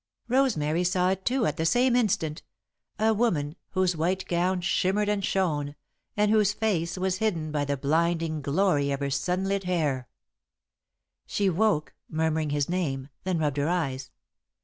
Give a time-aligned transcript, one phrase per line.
[0.27, 2.41] Rosemary saw it, too, at the same instant
[2.97, 5.75] a woman whose white gown shimmered and shone,
[6.17, 10.07] and whose face was hidden by the blinding glory of her sunlit hair.
[11.27, 14.09] She woke, murmuring his name, then rubbed her eyes.